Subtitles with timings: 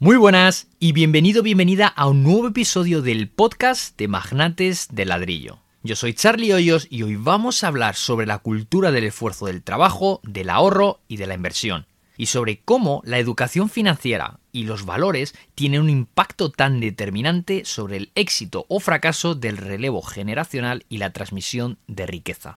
[0.00, 5.58] Muy buenas y bienvenido, bienvenida a un nuevo episodio del podcast de Magnates de Ladrillo.
[5.82, 9.64] Yo soy Charlie Hoyos y hoy vamos a hablar sobre la cultura del esfuerzo del
[9.64, 14.86] trabajo, del ahorro y de la inversión, y sobre cómo la educación financiera y los
[14.86, 20.98] valores tienen un impacto tan determinante sobre el éxito o fracaso del relevo generacional y
[20.98, 22.54] la transmisión de riqueza.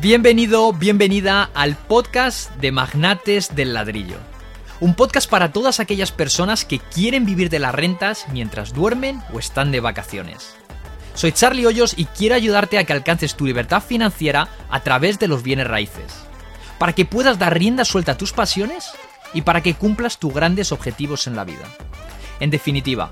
[0.00, 4.16] Bienvenido, bienvenida al podcast de Magnates del Ladrillo.
[4.80, 9.38] Un podcast para todas aquellas personas que quieren vivir de las rentas mientras duermen o
[9.38, 10.56] están de vacaciones.
[11.12, 15.28] Soy Charlie Hoyos y quiero ayudarte a que alcances tu libertad financiera a través de
[15.28, 16.14] los bienes raíces,
[16.78, 18.92] para que puedas dar rienda suelta a tus pasiones
[19.34, 21.66] y para que cumplas tus grandes objetivos en la vida.
[22.40, 23.10] En definitiva,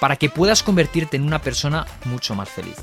[0.00, 2.74] para que puedas convertirte en una persona mucho más feliz.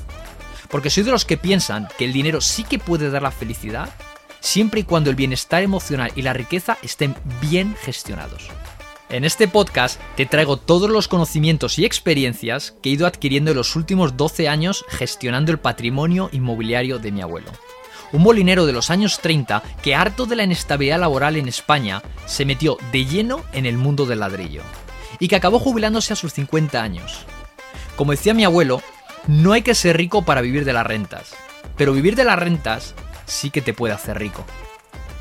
[0.70, 3.90] Porque soy de los que piensan que el dinero sí que puede dar la felicidad
[4.40, 8.48] siempre y cuando el bienestar emocional y la riqueza estén bien gestionados.
[9.08, 13.56] En este podcast te traigo todos los conocimientos y experiencias que he ido adquiriendo en
[13.56, 17.50] los últimos 12 años gestionando el patrimonio inmobiliario de mi abuelo.
[18.12, 22.44] Un molinero de los años 30 que harto de la inestabilidad laboral en España se
[22.44, 24.62] metió de lleno en el mundo del ladrillo
[25.18, 27.26] y que acabó jubilándose a sus 50 años.
[27.96, 28.82] Como decía mi abuelo,
[29.26, 31.34] no hay que ser rico para vivir de las rentas,
[31.76, 32.94] pero vivir de las rentas
[33.26, 34.44] sí que te puede hacer rico.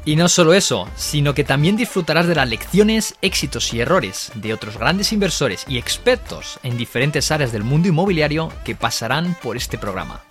[0.07, 4.53] Y no solo eso, sino que también disfrutarás de las lecciones, éxitos y errores de
[4.53, 9.79] otros grandes inversores y expertos en diferentes áreas del mundo inmobiliario que pasarán por este
[9.79, 10.21] programa.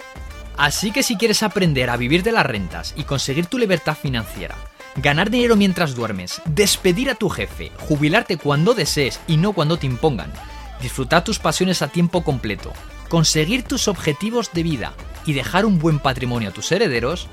[0.56, 4.54] Así que si quieres aprender a vivir de las rentas y conseguir tu libertad financiera,
[4.94, 9.86] ganar dinero mientras duermes, despedir a tu jefe, jubilarte cuando desees y no cuando te
[9.86, 10.32] impongan,
[10.80, 12.72] disfrutar tus pasiones a tiempo completo,
[13.14, 14.92] conseguir tus objetivos de vida
[15.24, 17.28] y dejar un buen patrimonio a tus herederos,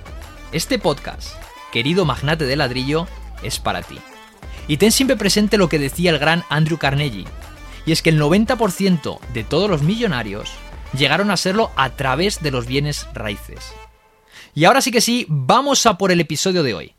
[0.52, 1.34] este podcast,
[1.72, 3.08] querido magnate de ladrillo,
[3.42, 3.98] es para ti.
[4.68, 7.26] Y ten siempre presente lo que decía el gran Andrew Carnegie,
[7.88, 10.52] y es que el 90% de todos los millonarios
[10.96, 13.74] llegaron a serlo a través de los bienes raíces.
[14.54, 16.94] Y ahora sí que sí, vamos a por el episodio de hoy.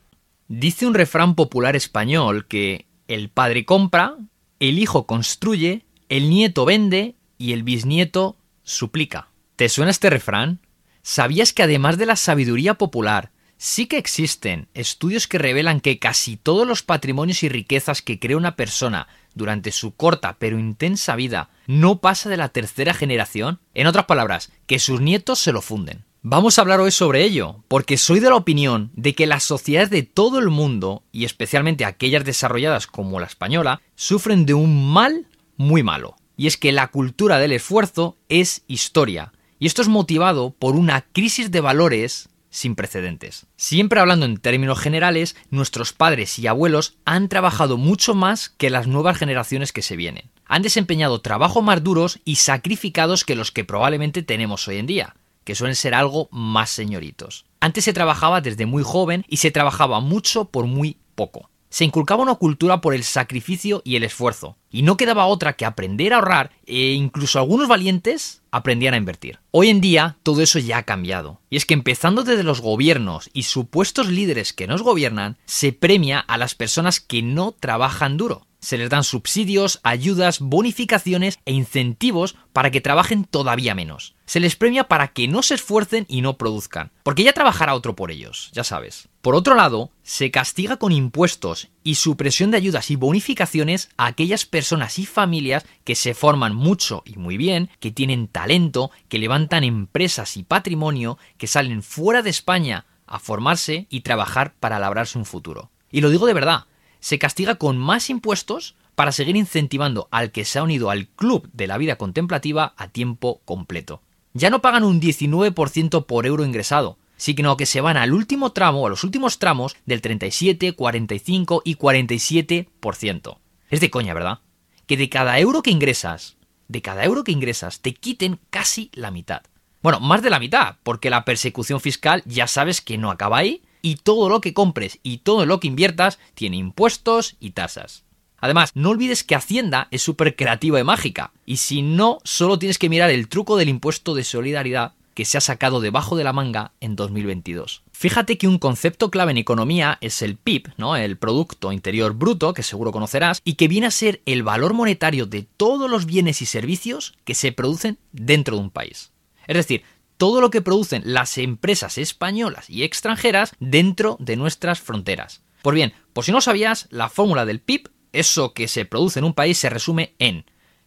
[0.49, 4.17] Dice un refrán popular español que el padre compra,
[4.59, 9.29] el hijo construye, el nieto vende y el bisnieto suplica.
[9.57, 10.61] ¿Te suena este refrán?
[11.03, 16.37] ¿Sabías que además de la sabiduría popular, sí que existen estudios que revelan que casi
[16.37, 21.51] todos los patrimonios y riquezas que crea una persona durante su corta pero intensa vida
[21.67, 23.61] no pasa de la tercera generación?
[23.75, 26.05] En otras palabras, que sus nietos se lo funden.
[26.23, 29.91] Vamos a hablar hoy sobre ello, porque soy de la opinión de que las sociedades
[29.91, 35.27] de todo el mundo, y especialmente aquellas desarrolladas como la española, sufren de un mal
[35.57, 40.51] muy malo y es que la cultura del esfuerzo es historia, y esto es motivado
[40.59, 43.47] por una crisis de valores sin precedentes.
[43.55, 48.89] Siempre hablando en términos generales, nuestros padres y abuelos han trabajado mucho más que las
[48.89, 50.33] nuevas generaciones que se vienen.
[50.45, 55.15] Han desempeñado trabajos más duros y sacrificados que los que probablemente tenemos hoy en día,
[55.45, 57.45] que suelen ser algo más señoritos.
[57.61, 62.23] Antes se trabajaba desde muy joven y se trabajaba mucho por muy poco se inculcaba
[62.23, 66.17] una cultura por el sacrificio y el esfuerzo, y no quedaba otra que aprender a
[66.17, 69.39] ahorrar e incluso algunos valientes aprendían a invertir.
[69.53, 73.31] Hoy en día todo eso ya ha cambiado, y es que empezando desde los gobiernos
[73.33, 78.47] y supuestos líderes que nos gobiernan, se premia a las personas que no trabajan duro.
[78.63, 84.15] Se les dan subsidios, ayudas, bonificaciones e incentivos para que trabajen todavía menos.
[84.25, 87.97] Se les premia para que no se esfuercen y no produzcan, porque ya trabajará otro
[87.97, 89.09] por ellos, ya sabes.
[89.21, 94.47] Por otro lado, se castiga con impuestos y supresión de ayudas y bonificaciones a aquellas
[94.47, 99.65] personas y familias que se forman mucho y muy bien, que tienen talento, que levantan
[99.65, 105.25] empresas y patrimonio, que salen fuera de España a formarse y trabajar para labrarse un
[105.25, 105.71] futuro.
[105.91, 106.67] Y lo digo de verdad,
[107.03, 111.51] se castiga con más impuestos para seguir incentivando al que se ha unido al club
[111.53, 114.03] de la vida contemplativa a tiempo completo.
[114.33, 118.87] Ya no pagan un 19% por euro ingresado, sino que se van al último tramo,
[118.87, 123.39] a los últimos tramos del 37, 45 y 47%.
[123.69, 124.39] Es de coña, ¿verdad?
[124.87, 126.37] Que de cada euro que ingresas,
[126.69, 129.43] de cada euro que ingresas, te quiten casi la mitad.
[129.83, 133.63] Bueno, más de la mitad, porque la persecución fiscal ya sabes que no acaba ahí
[133.83, 138.05] y todo lo que compres y todo lo que inviertas tiene impuestos y tasas.
[138.39, 142.79] Además, no olvides que Hacienda es súper creativa y mágica, y si no, solo tienes
[142.79, 146.33] que mirar el truco del impuesto de solidaridad que se ha sacado debajo de la
[146.33, 147.83] manga en 2022.
[147.93, 150.97] Fíjate que un concepto clave en economía es el PIB, ¿no?
[150.97, 155.27] El Producto Interior Bruto, que seguro conocerás, y que viene a ser el valor monetario
[155.27, 159.13] de todos los bienes y servicios que se producen dentro de un país.
[159.47, 159.85] Es decir,
[160.23, 165.43] todo lo que producen las empresas españolas y extranjeras dentro de nuestras fronteras.
[165.63, 169.25] Pues bien, por si no sabías, la fórmula del PIB, eso que se produce en
[169.25, 170.45] un país, se resume en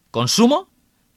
[0.09, 0.69] consumo,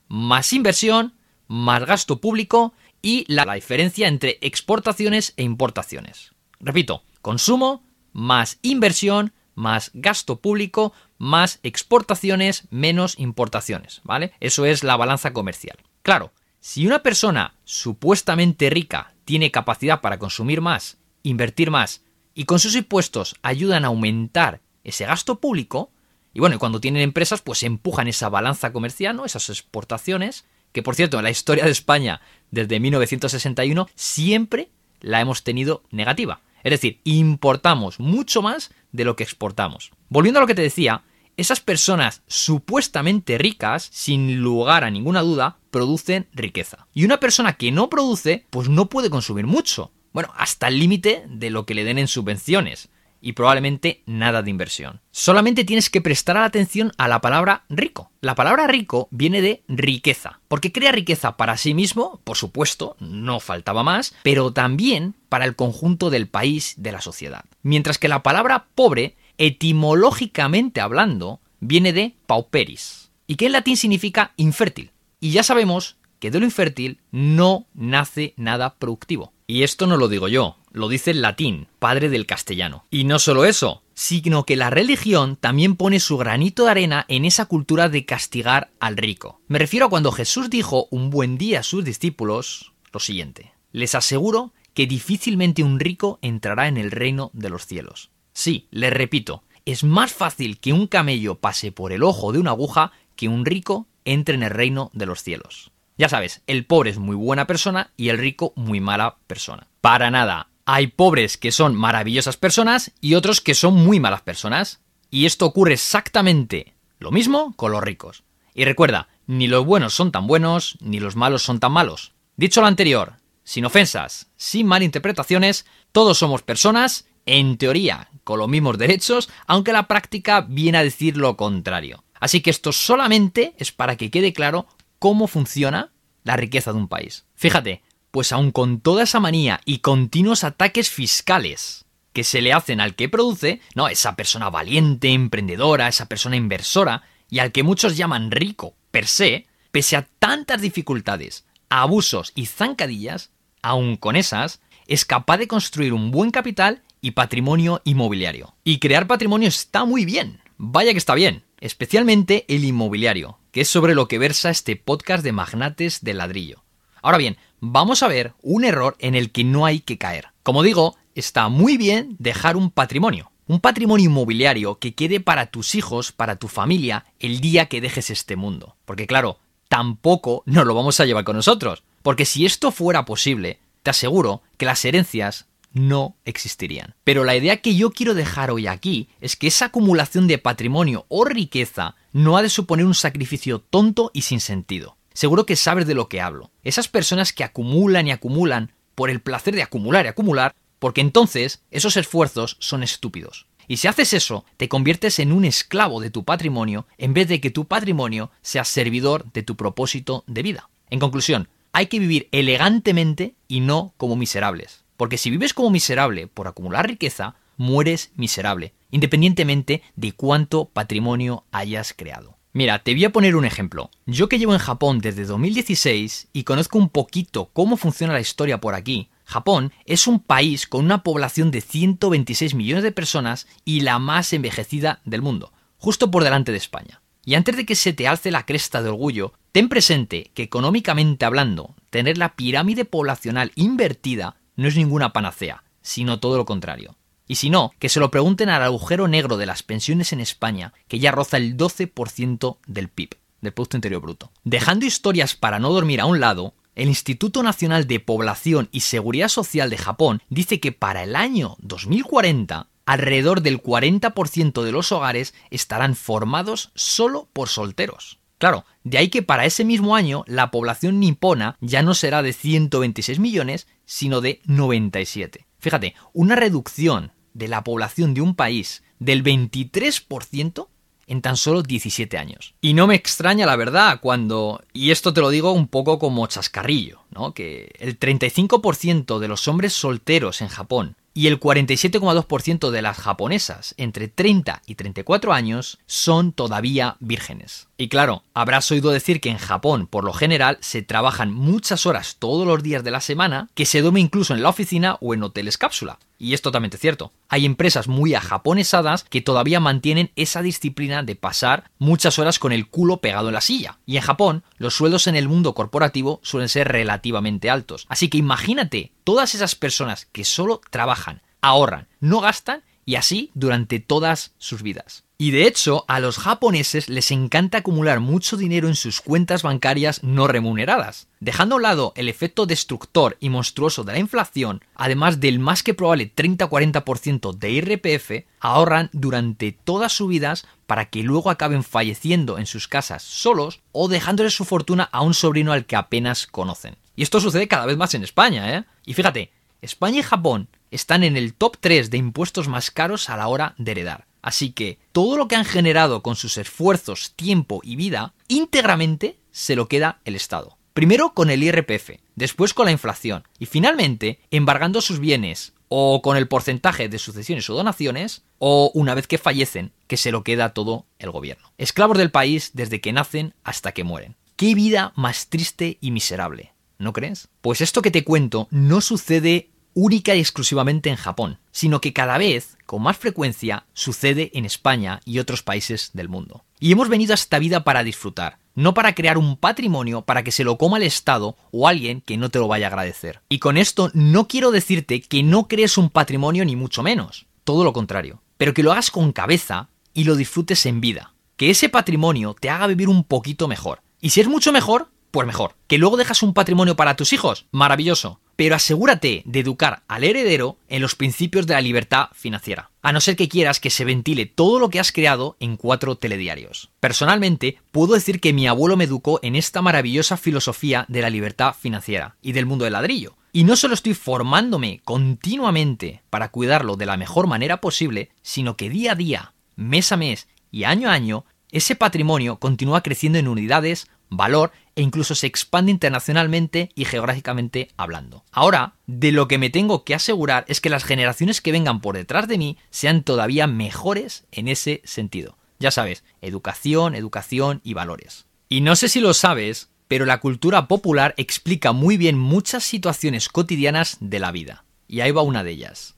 [0.09, 1.15] más inversión,
[1.47, 6.33] más gasto público y la, diferencia entre exportaciones e importaciones.
[6.59, 14.33] Repito, consumo, más inversión, más gasto público, más exportaciones, menos importaciones, ¿vale?
[14.41, 15.77] Eso es la balanza comercial.
[16.01, 22.03] Claro, si una persona supuestamente rica tiene capacidad para consumir más, invertir más,
[22.33, 25.91] y con sus impuestos ayudan a aumentar ese gasto público,
[26.33, 29.25] y bueno, cuando tienen empresas, pues empujan esa balanza comercial, ¿no?
[29.25, 32.21] Esas exportaciones, que por cierto, en la historia de España,
[32.51, 34.69] desde 1961, siempre
[35.01, 36.41] la hemos tenido negativa.
[36.63, 39.91] Es decir, importamos mucho más de lo que exportamos.
[40.09, 41.03] Volviendo a lo que te decía,
[41.39, 46.87] esas personas supuestamente ricas, sin lugar a ninguna duda, producen riqueza.
[46.93, 49.91] Y una persona que no produce, pues no puede consumir mucho.
[50.11, 52.89] Bueno, hasta el límite de lo que le den en subvenciones
[53.21, 55.01] y probablemente nada de inversión.
[55.11, 58.11] Solamente tienes que prestar atención a la palabra rico.
[58.21, 63.39] La palabra rico viene de riqueza, porque crea riqueza para sí mismo, por supuesto, no
[63.39, 67.45] faltaba más, pero también para el conjunto del país, de la sociedad.
[67.61, 74.33] Mientras que la palabra pobre, etimológicamente hablando, viene de pauperis, y que en latín significa
[74.37, 74.91] infértil.
[75.19, 79.33] Y ya sabemos que de lo infértil no nace nada productivo.
[79.47, 82.85] Y esto no lo digo yo, lo dice el latín, padre del castellano.
[82.91, 87.25] Y no solo eso, sino que la religión también pone su granito de arena en
[87.25, 89.41] esa cultura de castigar al rico.
[89.47, 93.95] Me refiero a cuando Jesús dijo un buen día a sus discípulos lo siguiente, les
[93.95, 98.11] aseguro que difícilmente un rico entrará en el reino de los cielos.
[98.39, 102.51] Sí, les repito, es más fácil que un camello pase por el ojo de una
[102.51, 105.71] aguja que un rico entre en el reino de los cielos.
[105.97, 109.67] Ya sabes, el pobre es muy buena persona y el rico muy mala persona.
[109.81, 110.47] Para nada.
[110.63, 114.79] Hay pobres que son maravillosas personas y otros que son muy malas personas.
[115.11, 118.23] Y esto ocurre exactamente lo mismo con los ricos.
[118.53, 122.13] Y recuerda, ni los buenos son tan buenos, ni los malos son tan malos.
[122.37, 128.77] Dicho lo anterior, sin ofensas, sin malinterpretaciones, todos somos personas, en teoría, con los mismos
[128.77, 132.03] derechos, aunque la práctica viene a decir lo contrario.
[132.19, 134.67] Así que esto solamente es para que quede claro
[134.97, 135.91] cómo funciona
[136.23, 137.25] la riqueza de un país.
[137.35, 142.81] Fíjate, pues aun con toda esa manía y continuos ataques fiscales que se le hacen
[142.81, 147.95] al que produce, no, esa persona valiente, emprendedora, esa persona inversora, y al que muchos
[147.95, 153.29] llaman rico per se, pese a tantas dificultades, abusos y zancadillas,
[153.61, 158.55] aun con esas, es capaz de construir un buen capital y patrimonio inmobiliario.
[158.63, 163.69] Y crear patrimonio está muy bien, vaya que está bien, especialmente el inmobiliario, que es
[163.69, 166.63] sobre lo que versa este podcast de magnates de ladrillo.
[167.01, 170.27] Ahora bien, vamos a ver un error en el que no hay que caer.
[170.43, 173.31] Como digo, está muy bien dejar un patrimonio.
[173.47, 178.09] Un patrimonio inmobiliario que quede para tus hijos, para tu familia, el día que dejes
[178.09, 178.75] este mundo.
[178.85, 181.83] Porque claro, tampoco nos lo vamos a llevar con nosotros.
[182.03, 186.95] Porque si esto fuera posible, te aseguro que las herencias no existirían.
[187.03, 191.05] Pero la idea que yo quiero dejar hoy aquí es que esa acumulación de patrimonio
[191.09, 194.97] o riqueza no ha de suponer un sacrificio tonto y sin sentido.
[195.13, 196.51] Seguro que sabes de lo que hablo.
[196.63, 201.61] Esas personas que acumulan y acumulan por el placer de acumular y acumular, porque entonces
[201.71, 203.47] esos esfuerzos son estúpidos.
[203.67, 207.39] Y si haces eso, te conviertes en un esclavo de tu patrimonio en vez de
[207.39, 210.69] que tu patrimonio sea servidor de tu propósito de vida.
[210.89, 214.83] En conclusión, hay que vivir elegantemente y no como miserables.
[214.99, 221.93] Porque si vives como miserable por acumular riqueza, mueres miserable, independientemente de cuánto patrimonio hayas
[221.93, 222.37] creado.
[222.51, 223.91] Mira, te voy a poner un ejemplo.
[224.05, 228.59] Yo que llevo en Japón desde 2016 y conozco un poquito cómo funciona la historia
[228.59, 233.79] por aquí, Japón es un país con una población de 126 millones de personas y
[233.79, 237.01] la más envejecida del mundo, justo por delante de España.
[237.23, 241.23] Y antes de que se te alce la cresta de orgullo, ten presente que económicamente
[241.23, 246.95] hablando, tener la pirámide poblacional invertida no es ninguna panacea, sino todo lo contrario.
[247.27, 250.73] Y si no, que se lo pregunten al agujero negro de las pensiones en España,
[250.87, 254.31] que ya roza el 12% del PIB, del Producto Interior Bruto.
[254.43, 259.29] Dejando historias para no dormir a un lado, el Instituto Nacional de Población y Seguridad
[259.29, 265.33] Social de Japón dice que para el año 2040, alrededor del 40% de los hogares
[265.51, 268.19] estarán formados solo por solteros.
[268.39, 272.31] Claro, de ahí que para ese mismo año la población nipona ya no será de
[272.31, 275.47] 126 millones, sino de 97.
[275.57, 280.67] Fíjate, una reducción de la población de un país del 23%
[281.07, 282.53] en tan solo 17 años.
[282.61, 286.27] Y no me extraña la verdad cuando, y esto te lo digo un poco como
[286.27, 287.33] chascarrillo, ¿no?
[287.33, 293.73] Que el 35% de los hombres solteros en Japón y el 47,2% de las japonesas
[293.77, 297.67] entre 30 y 34 años son todavía vírgenes.
[297.77, 302.17] Y claro, habrás oído decir que en Japón, por lo general, se trabajan muchas horas
[302.19, 305.23] todos los días de la semana, que se duerme incluso en la oficina o en
[305.23, 305.99] hoteles cápsula.
[306.17, 307.13] Y es totalmente cierto.
[307.29, 312.67] Hay empresas muy ajaponesadas que todavía mantienen esa disciplina de pasar muchas horas con el
[312.67, 313.79] culo pegado en la silla.
[313.85, 316.67] Y en Japón, los sueldos en el mundo corporativo suelen ser
[316.99, 317.85] relativamente altos.
[317.87, 323.79] Así que imagínate todas esas personas que solo trabajan, ahorran, no gastan y así durante
[323.79, 325.03] todas sus vidas.
[325.21, 330.01] Y de hecho, a los japoneses les encanta acumular mucho dinero en sus cuentas bancarias
[330.01, 331.07] no remuneradas.
[331.19, 335.61] Dejando a un lado el efecto destructor y monstruoso de la inflación, además del más
[335.61, 342.37] que probable 30-40% de IRPF, ahorran durante todas sus vidas para que luego acaben falleciendo
[342.37, 346.77] en sus casas solos o dejándole su fortuna a un sobrino al que apenas conocen.
[346.99, 348.65] Y esto sucede cada vez más en España, ¿eh?
[348.85, 353.15] Y fíjate, España y Japón están en el top 3 de impuestos más caros a
[353.15, 354.05] la hora de heredar.
[354.21, 359.55] Así que todo lo que han generado con sus esfuerzos, tiempo y vida, íntegramente se
[359.55, 360.57] lo queda el Estado.
[360.73, 366.17] Primero con el IRPF, después con la inflación y finalmente embargando sus bienes o con
[366.17, 370.53] el porcentaje de sucesiones o donaciones o una vez que fallecen, que se lo queda
[370.53, 371.53] todo el gobierno.
[371.57, 374.17] Esclavos del país desde que nacen hasta que mueren.
[374.35, 376.51] ¡Qué vida más triste y miserable!
[376.79, 377.27] ¿No crees?
[377.41, 382.17] Pues esto que te cuento no sucede única y exclusivamente en Japón, sino que cada
[382.17, 386.45] vez, con más frecuencia, sucede en España y otros países del mundo.
[386.57, 390.31] Y hemos venido a esta vida para disfrutar, no para crear un patrimonio para que
[390.31, 393.19] se lo coma el Estado o alguien que no te lo vaya a agradecer.
[393.27, 397.65] Y con esto no quiero decirte que no crees un patrimonio ni mucho menos, todo
[397.65, 401.13] lo contrario, pero que lo hagas con cabeza y lo disfrutes en vida.
[401.35, 403.81] Que ese patrimonio te haga vivir un poquito mejor.
[403.99, 405.55] Y si es mucho mejor, pues mejor.
[405.67, 407.45] ¿Que luego dejas un patrimonio para tus hijos?
[407.51, 412.93] Maravilloso pero asegúrate de educar al heredero en los principios de la libertad financiera, a
[412.93, 416.69] no ser que quieras que se ventile todo lo que has creado en cuatro telediarios.
[416.79, 421.53] Personalmente, puedo decir que mi abuelo me educó en esta maravillosa filosofía de la libertad
[421.53, 423.17] financiera y del mundo del ladrillo.
[423.33, 428.69] Y no solo estoy formándome continuamente para cuidarlo de la mejor manera posible, sino que
[428.69, 433.27] día a día, mes a mes y año a año, ese patrimonio continúa creciendo en
[433.27, 438.23] unidades, valor e incluso se expande internacionalmente y geográficamente hablando.
[438.31, 441.95] Ahora, de lo que me tengo que asegurar es que las generaciones que vengan por
[441.95, 445.37] detrás de mí sean todavía mejores en ese sentido.
[445.59, 448.25] Ya sabes, educación, educación y valores.
[448.47, 453.27] Y no sé si lo sabes, pero la cultura popular explica muy bien muchas situaciones
[453.27, 454.63] cotidianas de la vida.
[454.87, 455.95] Y ahí va una de ellas.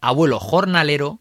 [0.00, 1.20] Abuelo jornalero,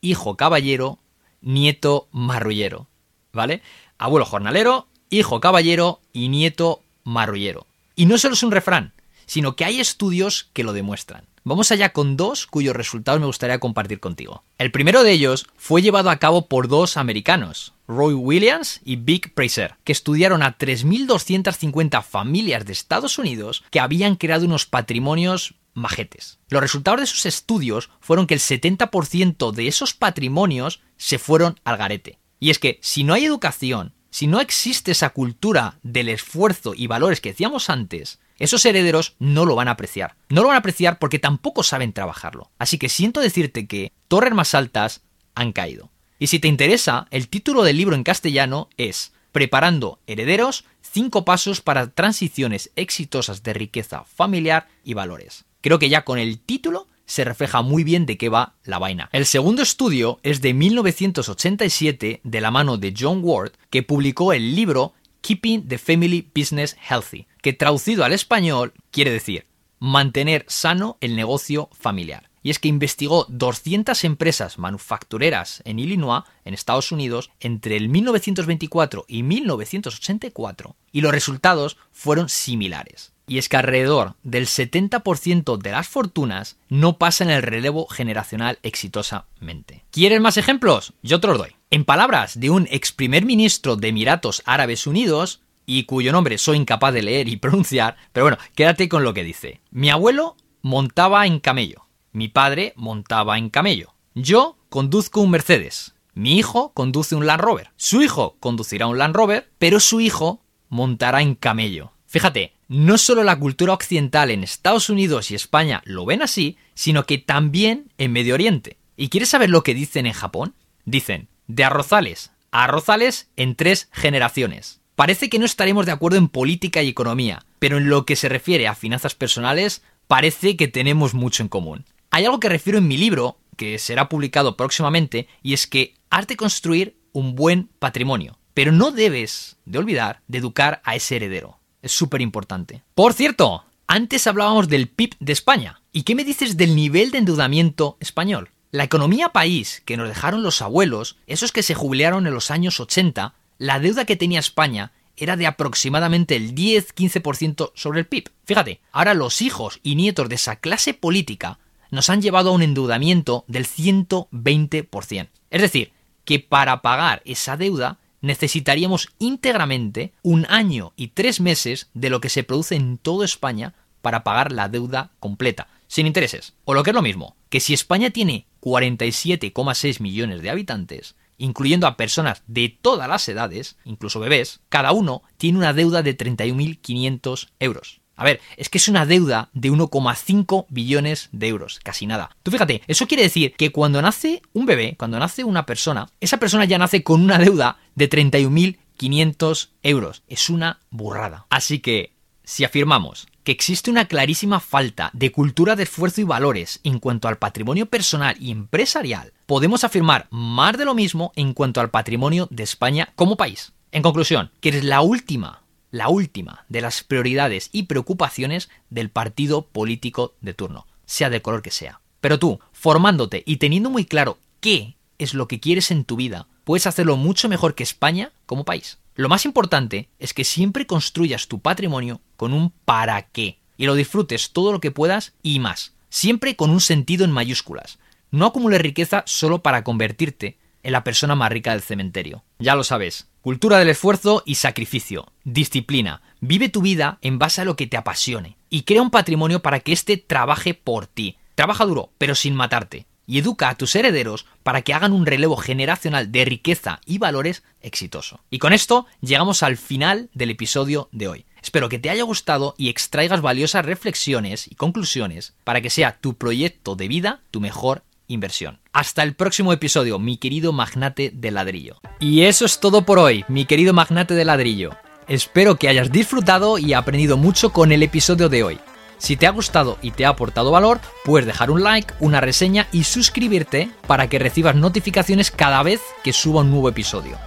[0.00, 0.98] hijo caballero,
[1.40, 2.88] nieto marrullero.
[3.32, 3.62] ¿Vale?
[3.98, 7.66] Abuelo jornalero, hijo caballero y nieto marrullero.
[7.96, 8.92] Y no solo es un refrán,
[9.26, 11.24] sino que hay estudios que lo demuestran.
[11.46, 14.42] Vamos allá con dos cuyos resultados me gustaría compartir contigo.
[14.56, 19.32] El primero de ellos fue llevado a cabo por dos americanos, Roy Williams y Vic
[19.34, 26.38] Fraser, que estudiaron a 3.250 familias de Estados Unidos que habían creado unos patrimonios majetes.
[26.48, 31.76] Los resultados de sus estudios fueron que el 70% de esos patrimonios se fueron al
[31.76, 32.18] garete.
[32.40, 36.86] Y es que si no hay educación, si no existe esa cultura del esfuerzo y
[36.86, 40.14] valores que decíamos antes, esos herederos no lo van a apreciar.
[40.28, 42.48] No lo van a apreciar porque tampoco saben trabajarlo.
[42.56, 45.02] Así que siento decirte que torres más altas
[45.34, 45.90] han caído.
[46.20, 51.60] Y si te interesa, el título del libro en castellano es Preparando herederos, 5 pasos
[51.60, 55.44] para transiciones exitosas de riqueza familiar y valores.
[55.60, 59.08] Creo que ya con el título se refleja muy bien de qué va la vaina.
[59.12, 64.54] El segundo estudio es de 1987 de la mano de John Ward, que publicó el
[64.54, 69.46] libro Keeping the Family Business Healthy, que traducido al español quiere decir
[69.78, 72.30] mantener sano el negocio familiar.
[72.44, 79.06] Y es que investigó 200 empresas manufactureras en Illinois, en Estados Unidos, entre el 1924
[79.08, 85.88] y 1984, y los resultados fueron similares y es que alrededor del 70% de las
[85.88, 89.84] fortunas no pasan el relevo generacional exitosamente.
[89.90, 90.92] ¿Quieres más ejemplos?
[91.02, 91.56] Yo te los doy.
[91.70, 96.58] En palabras de un ex primer ministro de Emiratos Árabes Unidos, y cuyo nombre soy
[96.58, 99.60] incapaz de leer y pronunciar, pero bueno, quédate con lo que dice.
[99.70, 101.83] Mi abuelo montaba en camello,
[102.14, 107.72] mi padre montaba en camello, yo conduzco un Mercedes, mi hijo conduce un Land Rover,
[107.76, 111.92] su hijo conducirá un Land Rover, pero su hijo montará en camello.
[112.06, 117.04] Fíjate, no solo la cultura occidental en Estados Unidos y España lo ven así, sino
[117.04, 118.78] que también en Medio Oriente.
[118.96, 120.54] ¿Y quieres saber lo que dicen en Japón?
[120.84, 124.80] Dicen, de arrozales a arrozales en tres generaciones.
[124.94, 128.28] Parece que no estaremos de acuerdo en política y economía, pero en lo que se
[128.28, 131.84] refiere a finanzas personales, parece que tenemos mucho en común.
[132.14, 136.28] Hay algo que refiero en mi libro, que será publicado próximamente, y es que has
[136.28, 138.38] de construir un buen patrimonio.
[138.54, 141.58] Pero no debes de olvidar de educar a ese heredero.
[141.82, 142.84] Es súper importante.
[142.94, 145.82] Por cierto, antes hablábamos del PIB de España.
[145.90, 148.50] ¿Y qué me dices del nivel de endeudamiento español?
[148.70, 152.78] La economía país que nos dejaron los abuelos, esos que se jubilaron en los años
[152.78, 158.30] 80, la deuda que tenía España era de aproximadamente el 10-15% sobre el PIB.
[158.44, 161.58] Fíjate, ahora los hijos y nietos de esa clase política
[161.94, 165.28] nos han llevado a un endeudamiento del 120%.
[165.50, 165.92] Es decir,
[166.24, 172.30] que para pagar esa deuda necesitaríamos íntegramente un año y tres meses de lo que
[172.30, 176.54] se produce en toda España para pagar la deuda completa, sin intereses.
[176.64, 181.86] O lo que es lo mismo, que si España tiene 47,6 millones de habitantes, incluyendo
[181.86, 187.48] a personas de todas las edades, incluso bebés, cada uno tiene una deuda de 31.500
[187.60, 188.00] euros.
[188.16, 192.36] A ver, es que es una deuda de 1,5 billones de euros, casi nada.
[192.42, 196.38] Tú fíjate, eso quiere decir que cuando nace un bebé, cuando nace una persona, esa
[196.38, 200.22] persona ya nace con una deuda de 31.500 euros.
[200.28, 201.46] Es una burrada.
[201.50, 202.12] Así que,
[202.44, 207.28] si afirmamos que existe una clarísima falta de cultura de esfuerzo y valores en cuanto
[207.28, 212.48] al patrimonio personal y empresarial, podemos afirmar más de lo mismo en cuanto al patrimonio
[212.50, 213.72] de España como país.
[213.92, 215.63] En conclusión, que eres la última
[215.94, 221.62] la última de las prioridades y preocupaciones del partido político de turno, sea del color
[221.62, 222.00] que sea.
[222.20, 226.48] Pero tú, formándote y teniendo muy claro qué es lo que quieres en tu vida,
[226.64, 228.98] puedes hacerlo mucho mejor que España como país.
[229.14, 233.94] Lo más importante es que siempre construyas tu patrimonio con un para qué y lo
[233.94, 238.00] disfrutes todo lo que puedas y más, siempre con un sentido en mayúsculas.
[238.32, 242.44] No acumules riqueza solo para convertirte en la persona más rica del cementerio.
[242.60, 245.30] Ya lo sabes, Cultura del esfuerzo y sacrificio.
[245.44, 246.22] Disciplina.
[246.40, 248.56] Vive tu vida en base a lo que te apasione.
[248.70, 251.36] Y crea un patrimonio para que éste trabaje por ti.
[251.54, 253.04] Trabaja duro, pero sin matarte.
[253.26, 257.64] Y educa a tus herederos para que hagan un relevo generacional de riqueza y valores
[257.82, 258.40] exitoso.
[258.48, 261.44] Y con esto llegamos al final del episodio de hoy.
[261.62, 266.38] Espero que te haya gustado y extraigas valiosas reflexiones y conclusiones para que sea tu
[266.38, 268.80] proyecto de vida tu mejor inversión.
[268.92, 272.00] Hasta el próximo episodio, mi querido magnate de ladrillo.
[272.20, 274.90] Y eso es todo por hoy, mi querido magnate de ladrillo.
[275.26, 278.78] Espero que hayas disfrutado y aprendido mucho con el episodio de hoy.
[279.18, 282.88] Si te ha gustado y te ha aportado valor, puedes dejar un like, una reseña
[282.92, 287.38] y suscribirte para que recibas notificaciones cada vez que suba un nuevo episodio.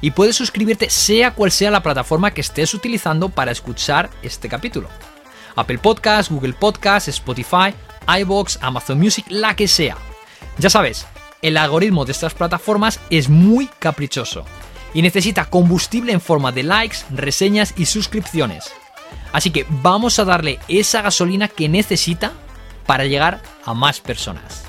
[0.00, 4.88] Y puedes suscribirte sea cual sea la plataforma que estés utilizando para escuchar este capítulo.
[5.54, 7.72] Apple Podcasts, Google Podcasts, Spotify,
[8.20, 9.96] iBox, Amazon Music, la que sea.
[10.58, 11.06] Ya sabes,
[11.40, 14.44] el algoritmo de estas plataformas es muy caprichoso
[14.94, 18.72] y necesita combustible en forma de likes, reseñas y suscripciones.
[19.32, 22.32] Así que vamos a darle esa gasolina que necesita
[22.86, 24.64] para llegar a más personas.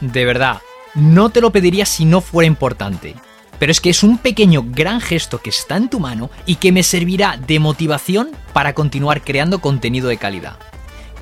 [0.00, 0.60] De verdad,
[0.94, 3.14] no te lo pediría si no fuera importante.
[3.58, 6.72] Pero es que es un pequeño gran gesto que está en tu mano y que
[6.72, 10.56] me servirá de motivación para continuar creando contenido de calidad.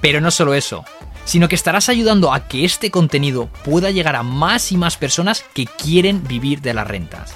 [0.00, 0.84] Pero no solo eso,
[1.28, 5.44] sino que estarás ayudando a que este contenido pueda llegar a más y más personas
[5.52, 7.34] que quieren vivir de las rentas.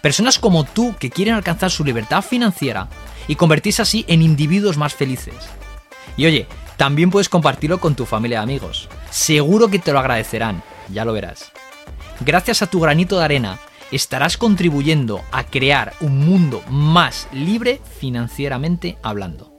[0.00, 2.88] Personas como tú que quieren alcanzar su libertad financiera
[3.28, 5.34] y convertirse así en individuos más felices.
[6.16, 6.46] Y oye,
[6.78, 8.88] también puedes compartirlo con tu familia y amigos.
[9.10, 11.52] Seguro que te lo agradecerán, ya lo verás.
[12.20, 13.58] Gracias a tu granito de arena,
[13.92, 19.52] estarás contribuyendo a crear un mundo más libre financieramente hablando.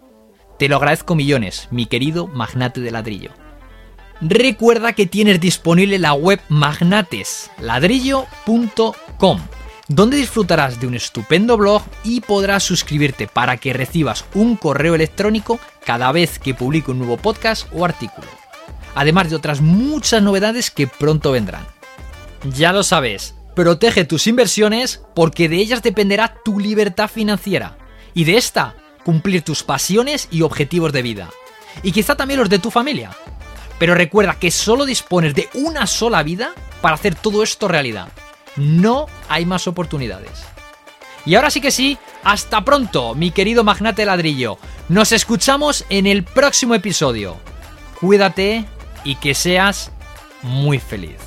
[0.57, 3.44] Te lo agradezco millones, mi querido magnate de ladrillo.
[4.21, 9.41] Recuerda que tienes disponible la web magnatesladrillo.com,
[9.87, 15.59] donde disfrutarás de un estupendo blog y podrás suscribirte para que recibas un correo electrónico
[15.85, 18.27] cada vez que publique un nuevo podcast o artículo.
[18.95, 21.67] Además de otras muchas novedades que pronto vendrán.
[22.53, 27.77] Ya lo sabes, protege tus inversiones porque de ellas dependerá tu libertad financiera
[28.13, 31.29] y de esta cumplir tus pasiones y objetivos de vida.
[31.83, 33.11] Y quizá también los de tu familia.
[33.79, 38.09] Pero recuerda que solo dispones de una sola vida para hacer todo esto realidad.
[38.55, 40.45] No hay más oportunidades.
[41.25, 44.57] Y ahora sí que sí, hasta pronto, mi querido magnate ladrillo.
[44.89, 47.37] Nos escuchamos en el próximo episodio.
[47.99, 48.65] Cuídate
[49.03, 49.91] y que seas
[50.43, 51.17] muy feliz.